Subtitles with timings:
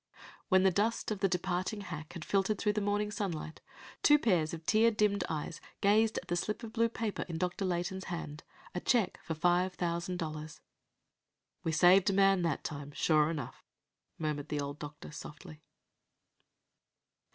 [0.49, 3.61] When the dust of the departing hack had filtered through the morning sunlight,
[4.01, 7.65] two pairs of tear dimmed eyes gazed at the slip of blue paper in Dr.
[7.65, 8.43] Layton's hand,
[8.73, 10.59] a check for five thousand dollars.
[11.63, 13.63] "We saved a man that time, sure enough!"
[14.17, 15.61] murmured the old doctor softly.